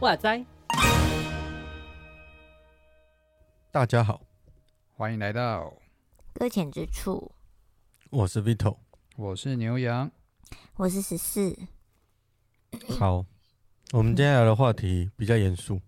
[0.00, 0.44] 哇塞！
[3.70, 4.22] 大家好，
[4.96, 5.72] 欢迎来到
[6.32, 7.30] 搁浅之处。
[8.10, 8.78] 我是 Vito，
[9.16, 10.10] 我是牛羊，
[10.74, 11.56] 我是十四。
[12.98, 13.24] 好，
[13.92, 15.80] 我们今天聊的话题比较严肃，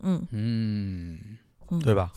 [0.00, 1.18] 嗯嗯，
[1.82, 2.10] 对吧？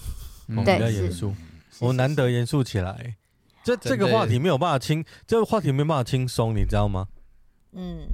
[0.48, 1.36] 嗯哦、比较严肃，
[1.80, 3.18] 我难得严肃起来。
[3.62, 7.08] 这这个话题没有办法轻，这个话题没有办法轻松，你知道吗？
[7.74, 8.08] 嗯，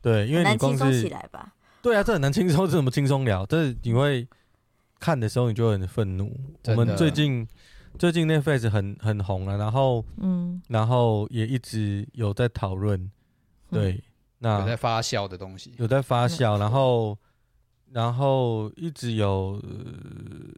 [0.00, 1.52] 对，因为你光是起来吧。
[1.82, 3.44] 对啊，这很难轻松，这怎么轻松聊？
[3.44, 4.26] 这你会
[4.98, 6.34] 看的时候，你就会很愤怒。
[6.68, 7.46] 我们最近
[7.98, 13.10] 最近那 Netflix 很很红了，然后嗯，然后也一直有在讨论，
[13.70, 14.02] 对，嗯、
[14.38, 17.18] 那有在发酵的东西，有在发酵，然后
[17.92, 19.62] 然后一直有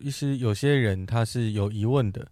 [0.00, 2.26] 一些有些人他是有疑问的。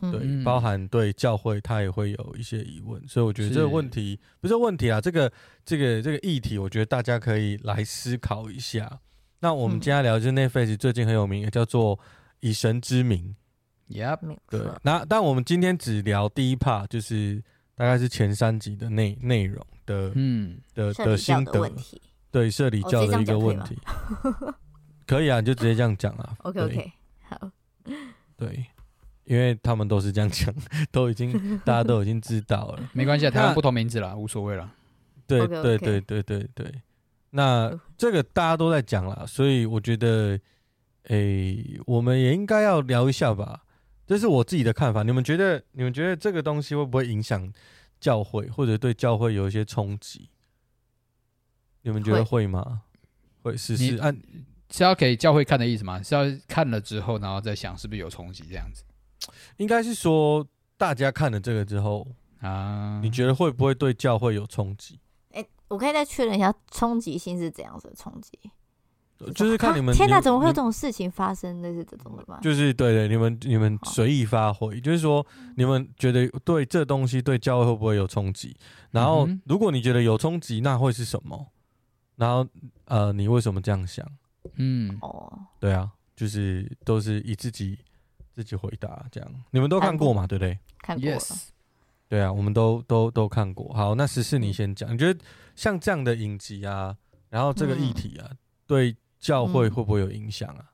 [0.00, 5.30] 对，包含对教会，他也会有一些疑问，所以我觉得这个问题不是问题啊，这个
[5.62, 8.98] 这个这个议题，我觉得大家可以来思考一下。
[9.40, 11.98] 那我们今天聊就是 Netflix 最近很有名的，叫做
[12.40, 13.36] 《以神之名》。
[13.94, 14.62] Yep，对。
[14.84, 21.70] 那但我们今天只聊第一 part，就是大概是前三集的内内容的，嗯的的心得。
[22.30, 23.76] 对，社理教的一个问题。
[25.06, 26.36] 可以啊，你就直接这样讲啊。
[26.46, 26.92] OK OK，
[27.28, 27.50] 好。
[28.36, 28.66] 对。
[29.24, 30.52] 因为他们都是这样讲，
[30.90, 34.68] 都已经大家都已经知道了，没关系，台湾不同名字啦，无所谓了。
[35.26, 36.82] 对对对对对对，
[37.30, 40.36] 那这个大家都在讲了，所以我觉得，
[41.04, 43.62] 诶，我们也应该要聊一下吧。
[44.04, 45.62] 这是我自己的看法，你们觉得？
[45.72, 47.52] 你们觉得这个东西会不会影响
[48.00, 50.30] 教会，或者对教会有一些冲击？
[51.82, 52.82] 你们觉得会吗？
[53.42, 54.20] 会，是是按
[54.70, 56.02] 是要给教会看的意思吗？
[56.02, 58.84] 是要看了之后，然后再想是不是有冲击这样子？
[59.58, 62.06] 应该是说，大家看了这个之后
[62.40, 64.98] 啊，你觉得会不会对教会有冲击？
[65.32, 68.38] 哎、欸，我可以再确认一下，冲击性是怎样子的冲击？
[69.34, 71.60] 就是看你们，天哪，怎么会有这种事情发生？
[71.62, 72.38] 类似这种的吗？
[72.42, 75.24] 就是对对，你们你们随意发挥，就是说
[75.56, 78.56] 你们觉得对这东西对教会会不会有冲击？
[78.90, 81.46] 然后如果你觉得有冲击，那会是什么？
[82.16, 82.46] 然后
[82.86, 84.06] 呃，你为什么这样想？
[84.56, 87.78] 嗯，哦，对啊，就是都是以自己。
[88.32, 90.24] 自己回答这样，你们都看过嘛？
[90.26, 90.56] 对不对？
[90.78, 91.10] 看过。
[92.08, 93.70] 对啊，我们都都都看过。
[93.74, 95.20] 好，那十四你先讲，你觉得
[95.56, 96.96] 像这样的影集啊，
[97.28, 98.36] 然后这个议题啊，嗯、
[98.66, 100.72] 对教会会不会有影响啊？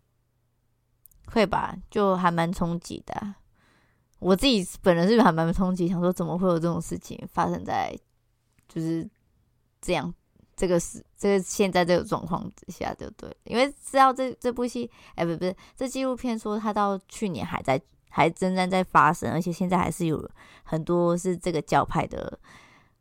[1.27, 3.37] 会吧，就还蛮冲击的、啊。
[4.19, 7.95] 我自己本人是还蛮冲击，想说怎么会有这种事情发生在
[8.69, 9.07] 就是
[9.81, 10.15] 这样。
[10.57, 20.31] 这个是这个现在这个状况之下就对，因为知道这这部戏，哎，不不是这纪录片说他到去年还在还仍然在发生，而且现在还是有
[20.63, 22.41] 很多是这个教派的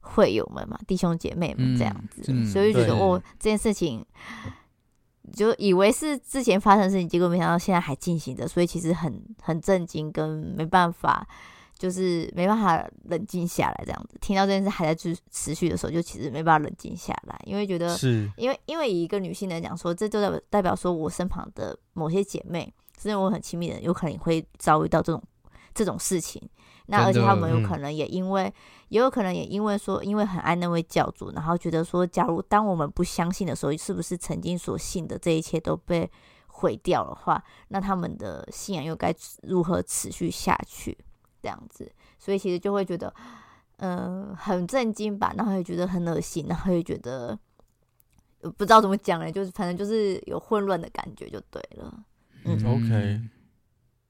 [0.01, 4.05] 会友们嘛，弟兄姐妹们这样子，嗯嗯、所以就觉得哦，这件事情
[5.33, 11.27] 就以为是之前发生的事情，结果没想到现在还进行着，所以其实很很震惊跟没办法。
[11.77, 25.21] 就是没办法冷静下来，这样子听到这件事还在持持续的时候，就其实没办法冷静下来，因为觉得是，因为因为以一个女性来讲说，这就代表代表说我身旁的某些姐妹，甚至我很亲密的人，有可能会遭遇到这种
[25.73, 26.41] 这种事情。
[26.87, 28.53] 那而且他们有可能也因为，嗯、
[28.89, 36.09] 也有可能也因为说，因为很爱那位教主，然后觉得说，假如当我们不相信的时候，是不是曾经所信的这一切都被
[36.47, 39.13] 毁掉的话，那他们的信仰又该
[39.43, 40.97] 如何持续下去？
[41.41, 43.13] 这样子，所以其实就会觉得，
[43.77, 47.37] 嗯、呃，很震惊吧，然后也觉得很恶心，然后也觉得
[48.41, 52.03] 不知道怎么讲嘞，就是反正就是有混乱的感觉就对了。
[52.45, 53.21] 嗯，OK。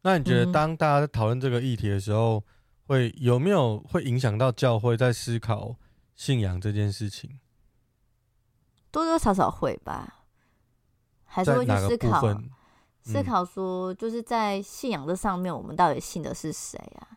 [0.03, 2.41] 那你觉得当大家在讨论这个议题的时候，
[2.87, 5.75] 会有没有会影响到教会在思考
[6.15, 7.39] 信仰这件事情？
[8.91, 10.25] 多多少少会吧，
[11.25, 12.21] 还是会去思考，
[13.03, 17.07] 思考说，就是在信仰这上面，我们到底信的是谁啊？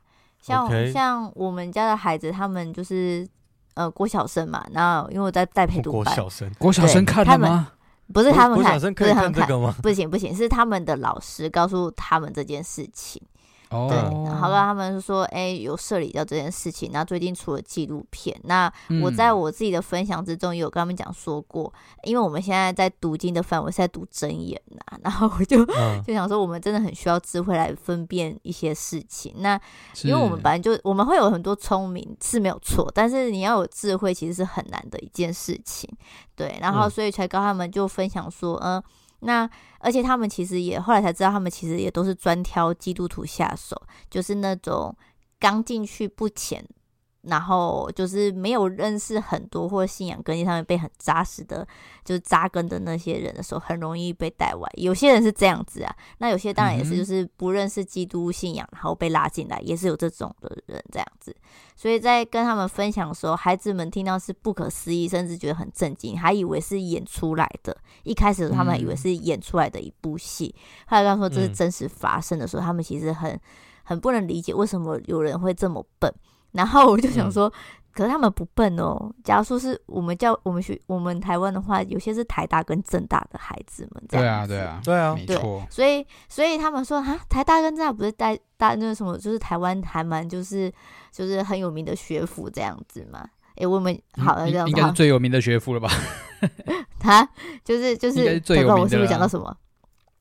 [0.41, 3.29] 像.像我们家的孩子，他们就是
[3.75, 7.73] 呃郭小生嘛，然后因为我在带陪读班，国小生，郭小生看的吗？
[8.13, 9.75] 不是他们看，不是他们看这个吗？
[9.83, 13.23] 不行不行，是他们的老师告诉他们这件事情。
[13.71, 13.99] 哦，对，
[14.35, 18.35] 好了他们说，哎、欸，有涉理到这件事情，然后最近出了纪录片。
[18.45, 18.73] 那
[19.03, 21.73] 我在我自己的分享之中，也有跟他们讲说过，
[22.05, 29.35] 因为我们现在在读经的范围是在读真言呐， 然后我就、嗯、 就想说，我们真的很需要智慧来分辨一些事情。
[29.39, 29.61] 那
[30.03, 35.89] 因为我们本来就我们会有很多聪明是没有错，但是你要有智慧，其实是很难的一件事情。
[36.35, 38.83] 对，然后所以才跟他们就分享说，嗯。
[39.21, 39.49] 那
[39.79, 43.81] 而且他们其实也后来才知道，他们其实也都是专挑基督徒下手，
[44.11, 44.97] 就是那种
[45.39, 46.65] 刚进去不浅。
[47.23, 51.67] 然后就是没有认识很多或者信仰根基上面被很扎实的，
[52.05, 54.71] 就是扎根的那些人的时候，很容易被带歪。
[54.75, 61.35] 有些人是这样子啊，那有些当然也是，就是不认识基督信仰，然后被拉进来，也是有这种的人这样子。
[61.75, 67.77] 所以在跟他们分享的时候，孩子们听到是不可思议，甚至觉得很震惊，还以为是演出来的。
[68.05, 70.55] 一开始他们还以为是演出来的一部戏，
[70.87, 73.39] 后来刚说这是真实发生的时候，他们其实很
[73.83, 76.13] 很不能理解为什么有人会这么笨。
[76.53, 77.53] 然后我就想说，嗯、
[77.93, 79.13] 可是他们不笨哦。
[79.23, 84.47] 假如说是我们叫我们学我们台湾的话，有些是台大跟政大的孩子们这样。
[84.47, 85.67] 对啊，对啊，对啊，没错。
[85.71, 90.73] 所以所以他们说啊，台大跟政大不是带大那个什么，就是台湾还蛮就是
[91.13, 93.29] 就是很有名的学府这样子嘛。
[93.57, 95.91] 哎，我们好了，这样子应该是最有名的学府了吧？
[97.01, 97.29] 他
[97.65, 98.83] 就是就是， 是最有名的。
[98.83, 99.55] 我是不是讲到什么？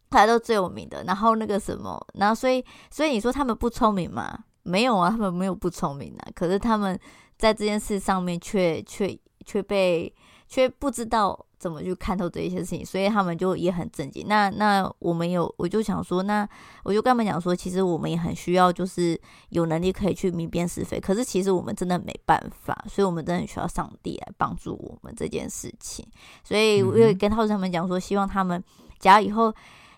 [0.10, 1.04] 他都最有名的。
[1.04, 4.40] 然后那个什么，然后所以所以你说他们不聪明吗？
[4.68, 7.00] 没有啊，他们没有不聪明啊，可是他们
[7.38, 10.14] 在这件事上面却却却被
[10.48, 14.28] 却不知道怎么去看透这一些事情，所以他们就也很震惊。
[14.28, 16.48] 那那我们有，我就想说，那
[16.84, 19.20] 我就跟他们讲说，其实我们也很需要，就是
[19.50, 21.00] 有能力可以去明辨是非。
[21.00, 26.06] 可是其实我们真的没办法，所以我们真的很需要上帝来帮助我们这件事情。
[26.44, 28.62] 所以我也跟他们讲说，希望他们
[29.00, 29.54] 假如以后。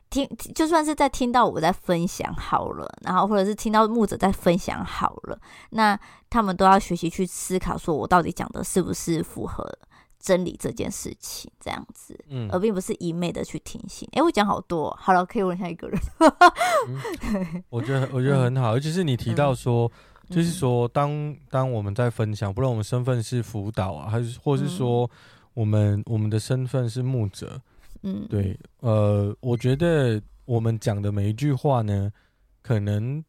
[0.09, 5.39] 听，就算是在听到我在分享好了，然后或者是听到牧者在分享好了，
[5.71, 9.63] 那他们都要学习去思考，说我到底讲的是不是符合
[10.19, 14.07] 真理这件事情，这样子，嗯，而并不是一昧的去听信。
[14.13, 15.99] 哎，我讲好多，好了，可以问下一个人。
[16.87, 19.89] 嗯、我觉得我觉得很好，尤其是你提到说，
[20.29, 25.09] 嗯、就是说当当我们在分享，不论我们身份是辅导啊，还是或是说
[25.53, 27.61] 我们、嗯、我们的身份是牧者。
[28.03, 32.11] 嗯，对，呃，我觉得我们讲的每一句话呢，
[32.61, 33.23] 可能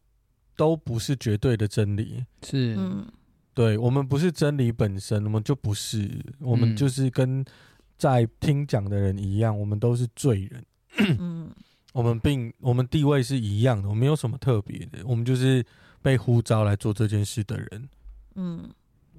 [0.55, 3.05] 都不是绝对的真理，是，嗯，
[3.53, 6.09] 对，我们不是真理本身，我们就不是，
[6.39, 7.43] 我们就是跟
[7.97, 10.65] 在听讲的人一样，我们都是罪人，
[11.19, 11.49] 嗯，
[11.93, 15.65] 我们并我们地位是一样的，我们没有什么特别的，我们就是
[16.01, 17.89] 被呼召来做这件事的人，
[18.35, 18.69] 嗯，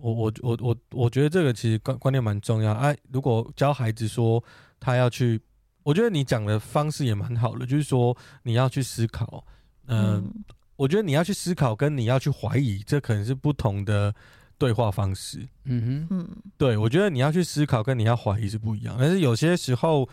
[0.03, 4.43] 我我我我我觉得这个其实观观念蛮重要，哎，如果教孩子说。
[4.85, 5.41] 他要去，
[5.85, 9.45] 我觉得你讲的方式也蛮好的，就是说你要去思考，
[9.87, 10.45] 呃、嗯，
[10.75, 14.13] 我觉得你要去思考，跟你要去怀疑，这可能是不同的
[14.59, 15.47] 对话方式。
[15.67, 16.29] 嗯哼，嗯，
[16.59, 18.97] 对，我觉得你要去思考，跟你要怀疑是不一样。
[18.99, 20.09] 但是有些时候，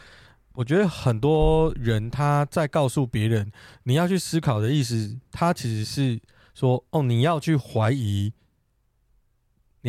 [0.54, 3.52] 我觉得很多人他在告诉别人
[3.86, 6.22] 你要去思考的意思，他其实是
[6.54, 8.32] 说，哦，你要去怀疑。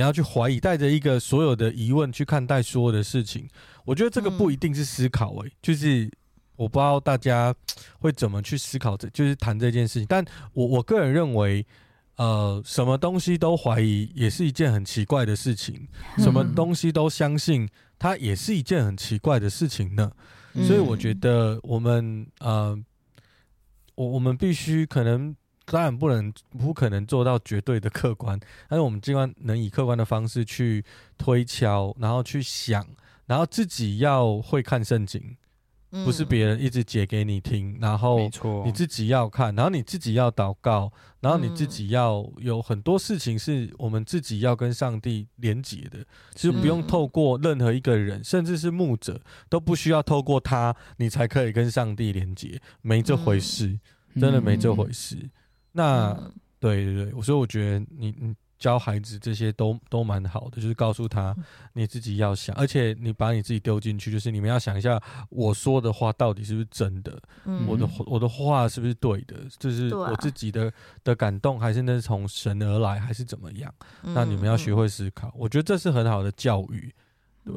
[0.00, 3.46] 你要去怀疑，带着一个所有的疑问去看待所有的事情，
[3.84, 6.10] 我觉得这个不一定是思考诶、欸，嗯、就是
[6.56, 7.54] 我不知道大家
[7.98, 10.06] 会怎么去思考这，就是谈这件事情。
[10.08, 10.24] 但
[10.54, 11.66] 我我个人认为，
[12.16, 15.86] 呃，什么东西都怀疑也是一件很奇怪的事情，
[16.16, 17.68] 什么东西都相信
[17.98, 20.10] 它也是一件很奇怪的事情呢。
[20.54, 22.74] 嗯、所以我觉得我们呃，
[23.96, 25.36] 我我们必须可能。
[25.70, 28.38] 当然不能，不可能做到绝对的客观，
[28.68, 30.84] 但是我们尽管能以客观的方式去
[31.16, 32.84] 推敲，然后去想，
[33.26, 35.36] 然后自己要会看圣经，
[35.92, 38.28] 嗯、不是别人一直解给你听，然后
[38.64, 53.78] 你自己要看，然后你自己要祷告，然后你自己要有很多事情是我们自己要跟上帝连接的，其实不用透过任何一个人，甚至是牧者都不需要透过他，你才可以跟上帝连接，没这回事，
[54.14, 55.16] 嗯、真的没这回事。
[55.16, 55.30] 嗯
[55.72, 61.34] 那、嗯、对对对，所以我觉得你你教孩子这些都都蛮好的，就是告诉他
[61.72, 65.00] 你自己要想，而且你把你自己丢进去，就是你们要想一下
[65.30, 70.70] 我说的话到底是不是真的，嗯、我的我的话是不是对的，就是我自己的
[71.02, 73.74] 的感动还是那是从神而来还是怎么样？
[74.02, 76.94] 嗯、那你们要学会思考，我觉得这是很好的教育，
[77.44, 77.54] 对。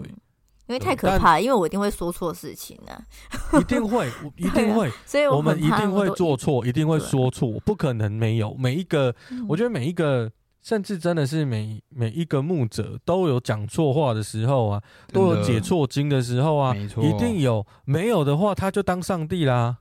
[0.68, 3.60] 因为太可怕了，因为我一定会说错事情呢、啊。
[3.60, 8.54] 一定会， 一定会，所以我，我们一定会做错，一定会说错，不可能没有。
[8.56, 17.66] 每一个，嗯、我觉得每一个，甚至真的是每每一个牧者都有讲错话的时候啊，都有解错经的时候啊，没错，一定有。
[17.84, 19.78] 没有的话，他就当上帝啦。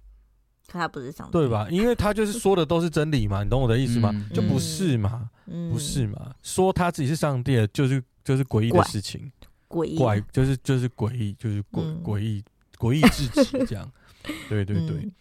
[0.67, 1.69] 可他不是上帝，对吧？
[1.71, 4.11] 因为他就是说的都是真理嘛， 你懂我的意思吗？
[4.12, 6.33] 嗯、就不是嘛，嗯、不是嘛？
[6.43, 9.31] 说他自己是上帝的，就是就是诡异的事情，
[9.73, 12.45] 诡异怪就是就是诡异，就是诡诡异
[12.76, 13.91] 诡异至极 这样。
[14.49, 15.12] 对对对，嗯、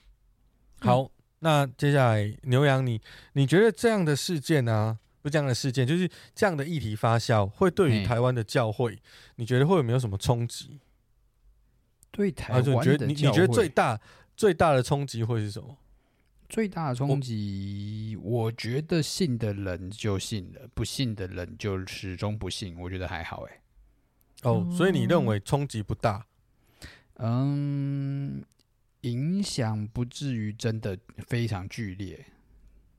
[0.81, 3.01] 好，那接下来牛羊你，你
[3.41, 9.00] 你觉得这样的事件啊，不这样的事件，就是这样的议题发酵，会对于台湾的教会，
[9.38, 10.81] 你觉得会有没有什么冲击？
[12.12, 14.00] 对台湾的教会，你觉得你你觉得最大？
[14.36, 15.77] 最大的冲击会是什么？
[16.50, 22.77] 最大的冲击，我，我觉得信的人就信了，不信的人就始终不信。
[22.77, 23.61] 我觉得还好，哎。
[24.43, 26.25] 哦，所以你认为冲击不大？
[27.15, 28.43] 嗯，
[29.01, 32.25] 影响不至于真的非常剧烈。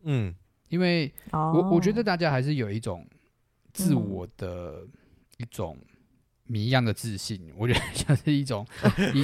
[0.02, 0.34] 嗯，
[0.68, 3.06] 因为我我觉得大家还是有一种
[3.72, 4.86] 自我的
[5.38, 5.78] 一种。
[6.44, 8.66] 谜一样的自信，我觉得像是一种
[9.14, 9.22] 以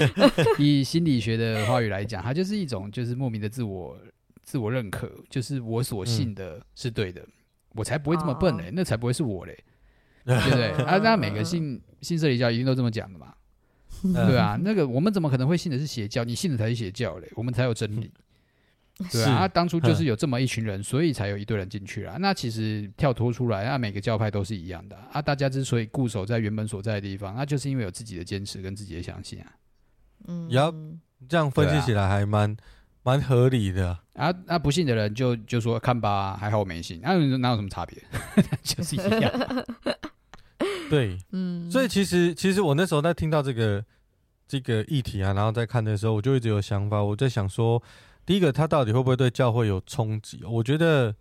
[0.81, 3.99] 以心理学的话语来讲，它就是一种就是莫名的自我
[4.41, 7.33] 自我认可，就是我所信的是对的，嗯、
[7.75, 9.63] 我才不会这么笨嘞，哦、那才不会是我嘞，
[10.45, 10.71] 对不对？
[10.85, 13.33] 啊，那每个信信社里教一定都这么讲的嘛，
[14.05, 16.23] 嗯、对啊，那个我们怎么可能会信的是邪教？
[16.25, 18.13] 你信的才是邪教嘞，我们才有真理。
[19.13, 22.19] 对啊，当初就是有这么一群人，所以才有一堆人进去了。
[22.19, 25.23] 那其实跳脱出来，那每个教派都是一样的啊。
[25.23, 29.47] 大家之所以固守在原本所在的地方，那就是因为有自己的坚持跟自己的相信啊。
[30.27, 30.75] 嗯，要
[31.29, 32.57] 这样分析起来还蛮
[33.05, 34.35] 蛮、啊、合理的啊。
[34.47, 36.99] 那不信的人就就说看吧，还好我没信。
[37.01, 38.03] 那、啊、哪有什么差别？
[38.65, 39.33] 就是一样。
[40.89, 41.71] 对，嗯。
[41.71, 43.85] 所以其实其实我那时候在听到这个
[44.47, 47.83] 这个议题啊，然后在看的时候，我就一直有想法，我在想说。
[48.27, 50.45] 第一个，他到底会不会对教会有冲击？
[50.45, 51.17] 我觉得，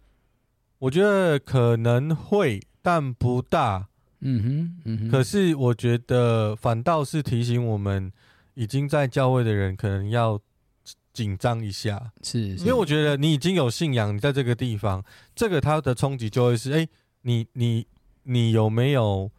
[0.77, 3.87] 我觉得可能会，但不大。
[4.19, 5.09] 嗯哼，嗯哼。
[5.09, 8.11] 可是我觉得，反倒是提醒我们
[8.55, 10.37] 已经在教会的人，可能要
[11.13, 12.11] 紧张一下。
[12.21, 15.01] 是，是，因为我觉得你已经有信仰，你在这个地方，
[15.33, 16.89] 这个他的冲击就会是：哎、欸，
[17.21, 17.87] 你你
[18.23, 19.31] 你有没有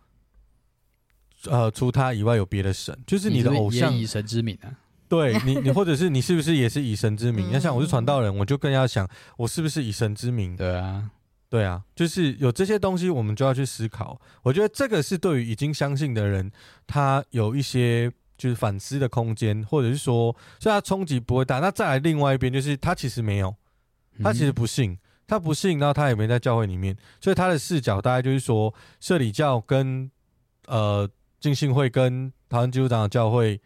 [1.47, 2.97] 呃，除他以外有别的神？
[3.07, 4.71] 就是你的偶像以神之名啊。
[5.09, 7.51] 对你，你或者是你是不是也是以神之名？
[7.51, 10.55] 要想我是传道人，我就更要想，我是不是以神之名？
[10.55, 11.11] 对啊，
[11.49, 14.21] 对啊，就是有这些东西，我们就要去思考。
[14.43, 16.53] 我觉得这个是对于已经相信的人，
[16.87, 21.59] 他有一些就是反思的空间，或者是说，所以他冲击不会大。
[21.59, 23.55] 那再来另外一边，就是他其实没有，
[24.23, 30.11] 他其实不信，他不信，然后他也没在教会里面，所以他的视角大概就是说，社里教跟
[30.67, 31.09] 呃
[31.41, 33.61] 浸信会跟台湾基督长的教会。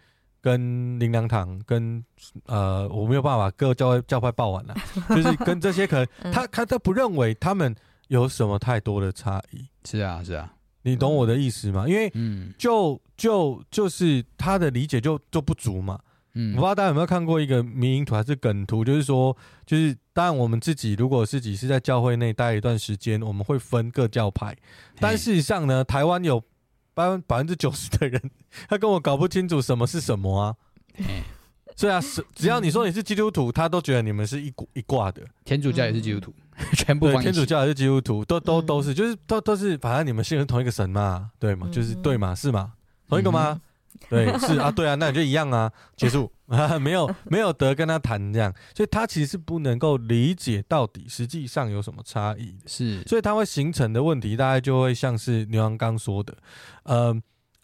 [0.45, 2.05] 跟灵粮堂，跟
[2.47, 4.75] 呃，我没有办法各教会教派报完了，
[5.11, 7.73] 就是跟这些可能他他都不认为他们
[8.09, 9.65] 有什么太多的差异。
[9.85, 10.53] 是啊，是啊，
[10.83, 11.87] 你懂我的意思吗？
[11.87, 15.97] 因为嗯，就就就是他的理解就就不足嘛。
[16.35, 24.57] 嗯，我不知道大家有没有看过一个迷因图还是梗图，就是说，就是当然我们自己如果自己是在教会内待一段时间，我们会分各教派，
[24.99, 26.43] 但事实上呢，台湾有。
[26.95, 28.31] 百分百分之九十的人，
[28.69, 30.57] 他跟我搞不清楚什么是什么啊。
[31.75, 35.23] 所以啊，是只要你说你是基督徒，他都觉得你们是一股一挂的。
[35.45, 36.35] 天主教也是基督徒，
[36.75, 42.75] 全部对，天主教也是基督徒，都都都是，就是都都是，反正你们信的同一个神嘛，对嘛，就是对嘛，是嘛，
[43.09, 43.59] 同一个吗？
[44.09, 46.31] 对， 是啊，对啊，那你就一样啊，结束。
[46.47, 56.37] 啊， 没有没有得跟他谈这样，所以他其实是不能够理解到底实际上有什么差异，是，所以他会形成的问题，大概就会像是牛羊刚说的，
[56.83, 57.23] 呃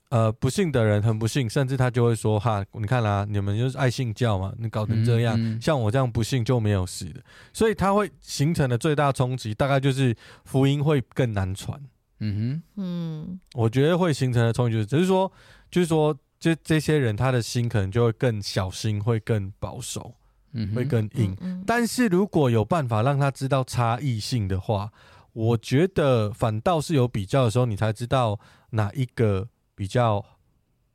[0.08, 7.20] 呃，不信的人很不幸，甚至他就会说哈，你看啦、啊，你们就是爱信教嘛，你搞成这样，嗯嗯、像我这样不信就没有事的，
[7.52, 10.16] 所以他会形成的最大冲击，大概就是
[10.46, 11.78] 福音会更难传，
[12.20, 15.30] 嗯哼，嗯，我觉得会形成的冲击就是，只是说。
[15.70, 20.14] 就是说，这这些人他的心可能就会更小心，会更保守，
[20.52, 21.32] 嗯，会更硬。
[21.40, 24.92] 嗯嗯，但是如果有办法让他知道差异性的话，
[25.32, 28.38] 我觉得反倒是有比较的时候，你才知道
[28.70, 30.24] 哪一个比较，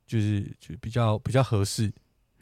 [0.06, 1.92] 就是就比较比较合适。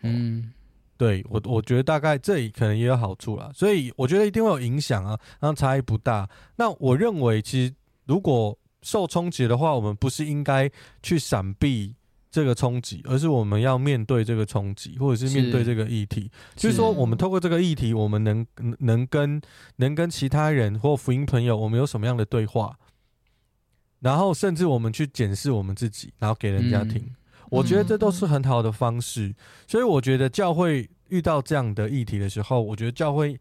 [0.03, 0.53] 嗯，
[0.97, 6.29] 对我我觉得大概这里可能也有好处啦，所以我觉得一定会有影响啊，让差异不大。
[6.57, 7.75] 那我认为，其实
[8.07, 10.71] 如果受冲击的话，我们不是应该
[11.03, 11.97] 去闪避。
[12.33, 16.31] 这个冲击，而是我们要面对这个冲击，或者是面对这个议题。
[16.57, 18.45] 是就是说，我们透过这个议题，我们能
[18.79, 19.39] 能跟
[19.77, 22.75] 能跟其他人或福音朋友，我们有什么样的对话？
[24.01, 27.03] 然后，甚至我们去检视我们自己，然后给人家听。
[27.03, 27.15] 嗯、
[27.51, 29.27] 我觉得这都是很好的方式。
[29.27, 29.35] 嗯、
[29.69, 33.39] 所以，我觉得教会遇到这样的议题的时候，我觉得教会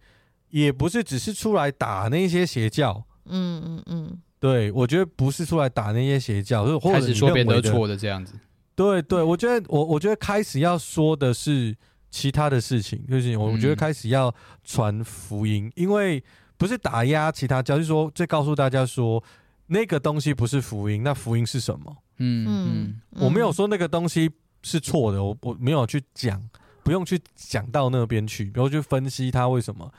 [0.49, 3.01] 也不是只是出来打那些邪教。
[3.25, 8.33] 嗯嗯嗯，对，我觉得不是出来打那些邪教，或者开始说别人的错的这样子。
[8.75, 11.75] 对对，我觉得我我觉得开始要说的是，
[12.09, 16.23] 其他的事情，就是我觉得开始要传福音，嗯、因为
[16.57, 19.23] 不是打压其他教，就是说再告诉大家说
[19.67, 21.97] 那个东西不是福音，那福音是什么？
[22.17, 24.29] 嗯嗯，我没有说那个东西
[24.61, 26.41] 是错的，我我没有去讲，
[26.83, 29.91] 不用去讲到那边去，比如去分析它为什么。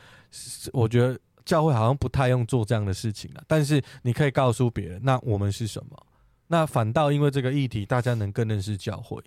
[0.73, 6.07] 我觉得教会好像不太用做这样的事情了，但是你可以告诉别人，那我们是什么？
[6.53, 9.19] 那反倒因为这个议题，大家能更认识教会。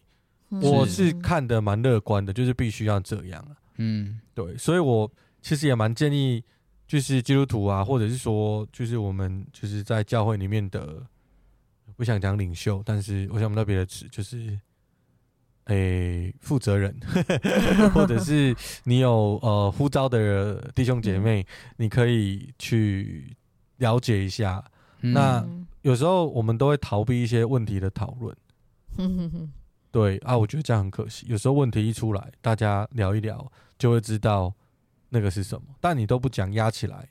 [0.61, 3.43] 我是看的蛮乐观的，就是必须要这样。
[3.77, 6.43] 嗯，对，所以我其实也蛮建议，
[6.87, 11.01] 就是基督徒啊，或者是说，就是我们就是在教会里面的。
[11.97, 14.49] 不想讲领袖，但是我想不到别的词，就是，
[15.65, 16.93] 诶、欸，负责人，
[17.95, 18.53] 或者是
[18.83, 23.33] 你有呃呼召的弟兄姐妹，嗯、你可以去
[23.77, 24.61] 了解一下。
[25.01, 25.47] 嗯、那
[25.85, 28.35] 有时候我们都会逃避一些问题的讨论，
[28.97, 29.51] 嗯、
[29.91, 31.27] 对啊，我觉得这样很可惜。
[31.29, 34.51] 有时候问题一出来，大家聊一聊，就会知道
[35.09, 37.07] 那个是什么，但你都不讲，压起来，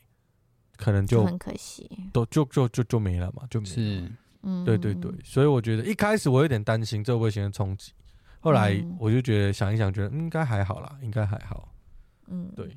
[0.77, 3.75] 可能就，就很可惜，都就就就就没了嘛，就没了。
[3.75, 4.13] 是。
[4.43, 7.93] 嗯，对对对，所以我觉得一开始我有点担心这会形成冲击，
[8.41, 11.73] 后来我就觉得想一想，觉得应该还好啦，应该还好。
[12.27, 12.77] 嗯，对。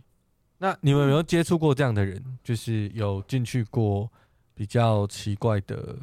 [0.60, 2.24] 那你们有没有接触过这样的人？
[2.44, 4.10] 就是有进去过
[4.58, 5.96] 比较奇怪的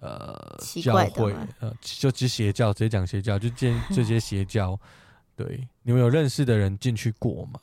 [0.00, 4.78] 呃教会，呃，就只邪教，直接讲邪教，就见这些邪教。
[5.34, 7.60] 对，你们有认识的人进去过吗？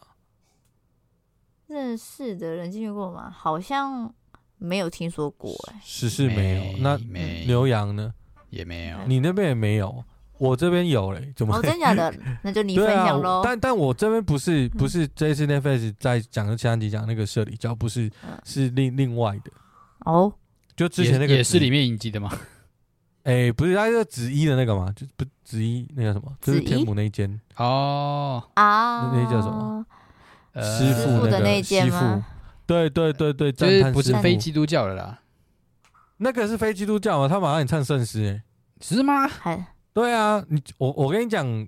[1.67, 3.29] 认识的人进去过吗？
[3.29, 4.11] 好像。
[4.59, 6.77] 没有听说过哎、欸，是是没有。
[6.77, 6.95] 那
[7.45, 8.13] 牛羊呢？
[8.49, 8.97] 也没有。
[9.05, 10.01] 你那边也没有，
[10.37, 11.33] 我这边有嘞。
[11.35, 11.57] 怎么？
[11.57, 12.13] 哦，真假的？
[12.43, 13.41] 那就你分享喽、啊。
[13.43, 18.09] 但但我这边不是不是这一次 Netflix 在讲的前两集讲那个社里教，不是，
[18.45, 19.51] 是另另外的。
[20.05, 20.33] 哦，
[20.75, 22.29] 就之前那个也，也是里面引击的吗？
[23.23, 24.91] 哎、欸，不是，他是紫衣的那个嘛？
[24.95, 26.35] 就不紫衣那个什么？
[26.41, 29.85] 就是天母那一间哦啊，那那叫什么？
[30.51, 32.25] 呃、师傅的那间吗？
[32.65, 35.21] 对对对对，就是不是非基督教的啦，
[36.17, 37.27] 那个是非基督教嘛？
[37.27, 38.43] 他马上也唱圣诗，哎，
[38.81, 39.29] 是吗？
[39.93, 41.67] 对啊，你我我跟你讲，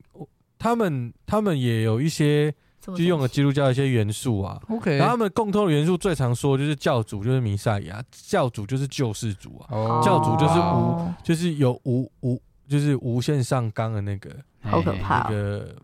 [0.57, 2.53] 他们他们也有一些
[2.93, 4.61] 就用了基督教的一些元素啊。
[4.69, 11.13] OK，然后他们共通的元素最常说就是教主就是弥赛亚，教主就是救世主啊，oh, 教主就是无、wow.
[11.23, 14.29] 就是有无无就是无限上纲的那个，
[14.61, 15.75] 好可怕、哦，那个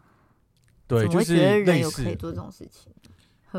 [0.88, 2.92] 对，就是类似可以做这种事情。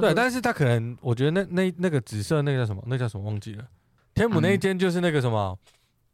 [0.00, 2.83] 对，但是他可能，我觉得那那那个紫色那个叫什么？
[2.87, 3.24] 那叫什么？
[3.24, 3.64] 忘记了。
[4.14, 5.59] 天母那一间就是那个什么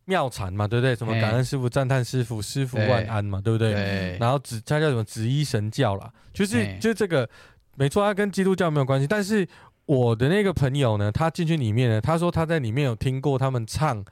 [0.08, 0.96] 妙禅嘛，对不对？
[0.96, 3.72] 什么感恩师傅、赞叹师傅、师傅万安嘛，对不对？
[3.74, 4.16] 对。
[4.18, 5.04] 然后紫，他叫什么？
[5.04, 7.28] 紫衣神教啦，就是就这个，
[7.76, 9.06] 没错，他跟基督教没有关系。
[9.06, 9.46] 但是
[9.84, 14.02] 我的那个朋友呢，他进去里面呢，他说他在里面有听过他们唱，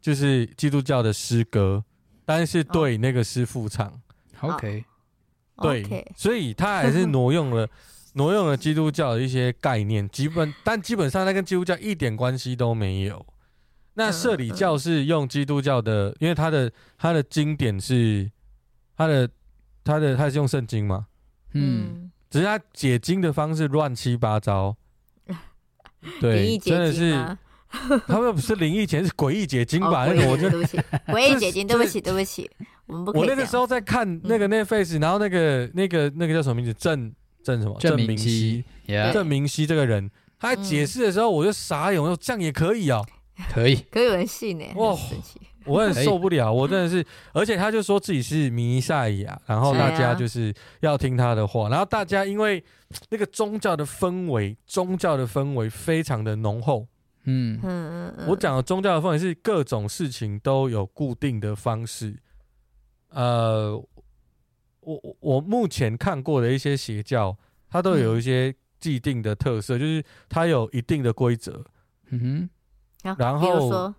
[0.00, 1.84] 就是基督教的诗歌，
[2.24, 3.92] 但是对那个师傅唱。
[4.40, 4.84] OK。
[5.60, 7.68] 对，所以他还是挪用了。
[8.14, 13.24] 挪用了基督教的一些概念，基本但基本上他跟基督教一点关系都没有。
[13.94, 18.30] 那社理教是用基督教的，因为他的他的经典是
[18.96, 19.28] 他的
[19.84, 21.06] 他的他是用圣经嘛，
[21.54, 24.76] 嗯，只是他解经的方式乱七八糟。
[26.20, 27.36] 对，真的是
[28.06, 30.06] 他们不是灵异解，是诡异解经吧？
[30.06, 30.78] 那个我就对不起，
[31.08, 32.50] 诡异解经，对不起，对不起，
[32.86, 33.12] 我们不。
[33.18, 36.72] 我那个时候在看那个那 face，然后那个那个那个叫什么名字？
[36.74, 37.12] 郑。
[37.44, 37.76] 郑什么？
[37.80, 38.64] 郑明熙，
[39.12, 43.02] 郑明熙这个人，他在解释的时候，我就傻眼，我说这样也可以啊？
[43.50, 44.64] 可以， 可以有人信呢？
[44.76, 44.96] 哇，
[45.64, 52.62] 我很受不了，我真的是，而且他就说自己是弥赛亚，然后大家就是要听他的话，然后大家因为
[53.10, 56.86] 那个宗教的氛围，宗教的氛围非常的浓厚，
[57.24, 57.58] 嗯。
[57.62, 62.16] 嗯嗯，我讲的宗教的氛围是各种事情都有固定的方式，
[63.10, 63.82] 呃。
[64.84, 67.38] 我我我目前看过的一些邪教，
[67.70, 71.64] 它都有一些既定的特色，嗯、就是它有一定的规则。
[72.10, 72.50] 嗯哼，
[73.02, 73.92] 然后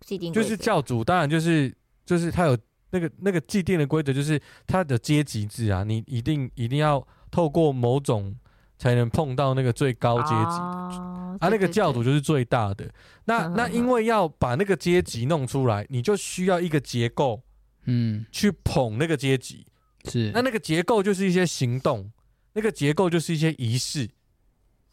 [0.00, 1.74] 既定就是教主，当然就是
[2.04, 2.56] 就是他有
[2.90, 8.34] 那个那个既定的规则，就是他的阶级制啊，你一定一定要透过某种
[8.78, 10.34] 才能碰到那个最高阶级。
[10.34, 12.92] 啊，啊，那个教主就是最大的。
[13.24, 17.42] 那那因为要把那个阶级弄出来，你就需要一个结构。
[17.84, 19.66] 嗯，去捧那个阶级。
[20.04, 22.12] 是，那那个结构就是一些行动，
[22.52, 24.08] 那个结构就是一些仪式，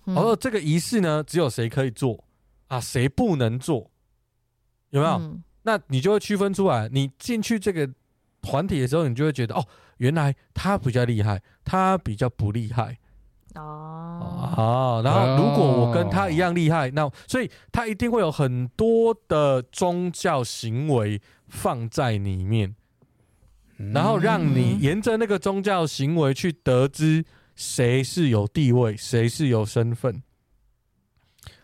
[0.06, 2.24] 而、嗯、这个仪式呢，只有谁可以做
[2.70, 3.92] 啊，谁不能做，
[4.92, 5.14] 有没有？
[5.16, 6.90] 嗯、那你就会区分出来。
[6.92, 7.88] 你进去这个
[8.42, 9.64] 团体的时候，你就会觉得哦，
[9.98, 12.98] 原来他比较厉害，他比较不厉害。
[13.56, 22.76] 哦，好，然后如果我跟他一样厉害，那所以他一定会有很多的宗教行为放在里面。
[23.94, 27.24] 然后让你沿着那个宗教行为去得知
[27.56, 30.22] 谁是有地位，谁是有身份，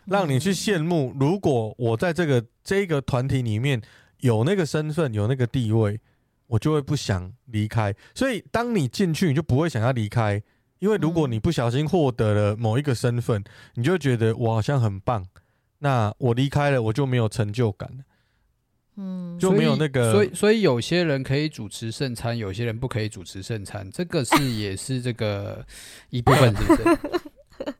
[0.06, 1.14] 让你去羡慕。
[1.18, 3.80] 如果我在这个这个团体里面
[4.20, 6.00] 有那个身份，有那个地位，
[6.46, 7.94] 我就会不想离开。
[8.14, 10.42] 所以当你进去，你就不会想要离开。
[10.78, 13.42] 因为如果你不小心获得了某一个身份，
[13.74, 15.26] 你就会觉得我好像很棒。
[15.78, 18.04] 那我离开了，我就没有成就感了。
[18.98, 25.66] 嗯，就没有那个，所以所以有些人可以主持圣餐，有些人不可以主持圣餐，这个是也是这个
[26.08, 26.98] 一部分，是不是？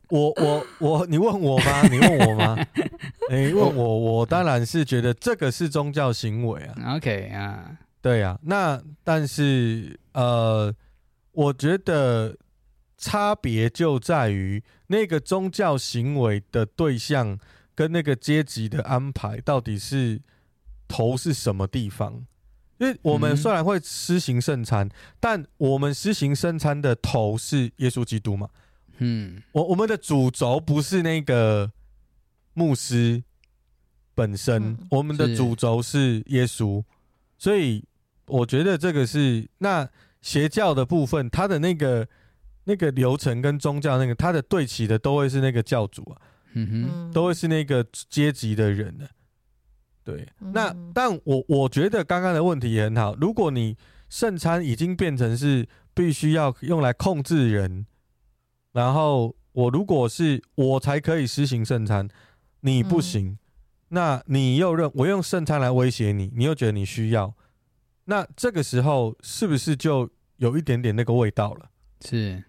[0.09, 1.87] 我我我，你问我吗？
[1.87, 2.57] 你问我吗？
[3.31, 6.95] 你问我，我当然是觉得这个是宗教行为啊。
[6.95, 8.39] OK 啊，对啊。
[8.43, 10.73] 那但是呃，
[11.31, 12.35] 我觉得
[12.97, 17.37] 差别就在于那个宗教行为的对象
[17.75, 20.21] 跟那个阶级的安排到底是。
[20.89, 22.25] 头是什么地方？
[22.77, 28.47] 因为我们虽然会施行圣餐，嗯、但我们施行圣餐的头是耶稣基督嘛？
[28.97, 31.71] 嗯，我我们的主轴不是那个
[32.53, 33.23] 牧师
[34.15, 36.83] 本身，嗯、我们的主轴是耶稣，
[37.37, 37.83] 所以
[38.25, 39.87] 我觉得这个是那
[40.21, 42.07] 邪教的部分，它的那个
[42.63, 46.21] 那个流程跟宗教那个，它的对齐的都会是那个教主啊，
[46.53, 49.07] 嗯哼，都会是那个阶级的人呢。
[50.03, 53.13] 对，那但我我觉得刚刚的问题也很好。
[53.15, 53.75] 如果你
[54.09, 57.85] 圣餐已经变成是必须要用来控制人，
[58.77, 62.07] 然后我如果是我才可以施行圣餐，
[62.59, 63.37] 你不行，嗯、
[63.89, 67.33] 那你又认我用圣餐来威胁你，你又觉得你需要，
[68.05, 71.69] 那这个时候是不是就有一点点那个味道了？
[72.05, 72.43] 是，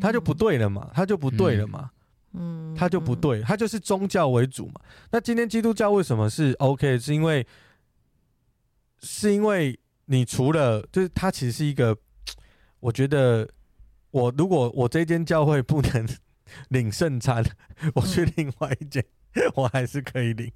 [0.00, 1.90] 他就不对了嘛，他就不对了嘛。
[1.92, 1.94] 嗯
[2.34, 4.74] 嗯，他就不对，他就是宗教为主嘛。
[5.10, 6.98] 那今天基督教为什么是 OK？
[6.98, 7.44] 是因为
[9.00, 11.96] 是因为你除了就是他其实是一个，
[12.80, 13.48] 我觉得
[14.10, 16.08] 我如果我这间教会不能
[16.68, 17.44] 领圣餐，
[17.94, 19.04] 我去另外一间，
[19.54, 20.50] 我还是可以领。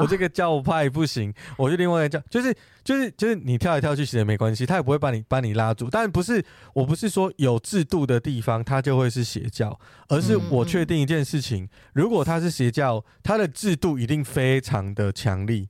[0.00, 5.88] 我这个教派不行，我就另外一个教，就是就是就是你跳来跳去其实没关系，他也不会把你把你拉住。
[5.88, 15.68] 但不是，我不是说有制度的地方它就会是邪教，而是我确定一件事情：如果它是邪教，它的制度一定非常的强力，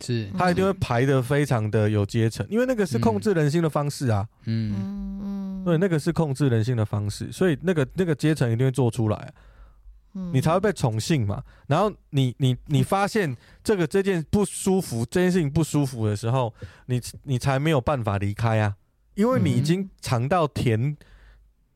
[0.00, 0.28] 是。
[0.36, 4.26] 它一定会排的非常的有阶层，因为那个是控制人心的方式啊。
[4.46, 5.33] 嗯嗯，
[5.64, 9.32] 对，那个是控制人性的方式，所以那个那个阶层一定会做出来
[10.14, 10.30] 嗯。
[10.32, 16.52] 你才会被宠幸嘛，然后你你你发现这个这件不舒服，这件事情不舒服的时候，
[16.86, 18.76] 你你才没有办法离开啊，
[19.14, 20.96] 因为你已经尝到甜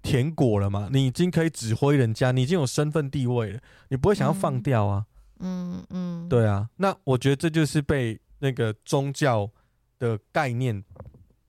[0.02, 5.06] 甜果了嘛，你已经可以指挥人家，你已经有身份地位了，你不会想要放掉啊，
[5.40, 5.84] 嗯。
[5.90, 9.50] 嗯，对啊，那我觉得这就是被那个宗教
[9.98, 10.84] 的概念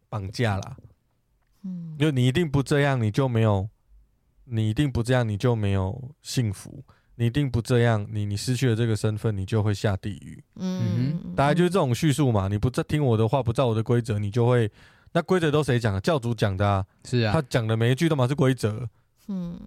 [0.10, 0.78] 绑架了，
[1.63, 3.69] 嗯，就你一定不这样，你就没有。
[4.52, 10.43] 你一定不这样，你就没有幸福；你一定不这样，你你失去了这个身份，你就会下地狱。
[10.56, 12.48] 嗯哼，大概就是这种叙述嘛。
[12.48, 14.72] 你不听我的话，不照我的规则，你就会。
[15.12, 16.02] 那规则都谁讲的？
[16.02, 16.84] 教主讲的啊。
[17.04, 18.89] 是啊，他讲的每一句都嘛是规则。
[19.28, 19.60] 嗯，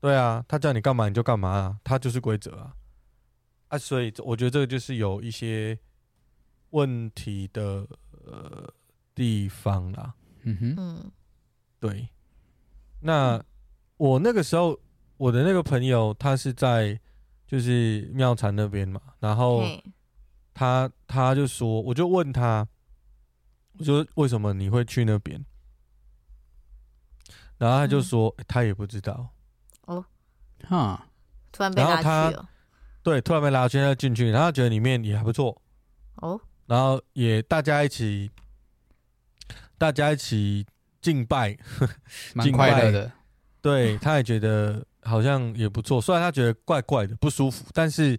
[0.00, 2.72] 对啊，他叫你干嘛你就干嘛啊，他就是规则啊。
[3.68, 5.78] 啊，所以我觉得这个就是有一些
[6.70, 7.86] 问题的
[8.24, 8.72] 呃
[9.14, 10.14] 地方啦。
[10.42, 11.12] 嗯哼，嗯，
[11.88, 12.08] 对，
[13.00, 13.42] 那。
[13.98, 14.78] 我那个时候，
[15.16, 17.00] 我的那个朋友，他是在
[17.46, 19.62] 就是妙禅那边嘛，然后
[20.52, 22.68] 他他就说，我就问他，
[23.78, 25.42] 我说为什么你会去那边？
[27.56, 29.30] 然后他就说，嗯欸、他也不知道。
[29.86, 30.04] 哦，
[30.64, 31.08] 哈，
[31.50, 32.46] 突然被拉去了。
[33.02, 35.62] 对，突然被拉去，他进去，然后他觉得里面也还不错。
[36.16, 38.30] 哦，然后也大家一起，
[39.78, 40.66] 大家一起
[41.06, 41.56] 敬拜，
[42.34, 43.12] 蛮快乐的。
[43.62, 48.18] 对，他也觉得好像也不错，虽然他觉得怪怪的不舒服，但是